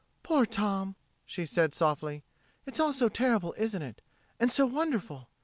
"Poor 0.23 0.47
Tom!" 0.47 0.95
she 1.27 1.45
said 1.45 1.75
softly. 1.75 2.23
"It's 2.65 2.79
all 2.79 2.91
so 2.91 3.07
terrible, 3.07 3.53
isn't 3.55 3.83
it? 3.83 4.01
And 4.39 4.51
so 4.51 4.65
wonderful! 4.65 5.29